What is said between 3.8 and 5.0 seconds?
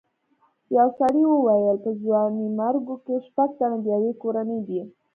د یوې کورنۍ دي.